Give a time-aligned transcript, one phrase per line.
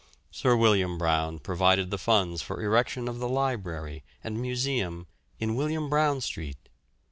[0.31, 5.05] Sir William Brown provided the funds for erection of the Library and Museum
[5.39, 6.57] in William Brown Street.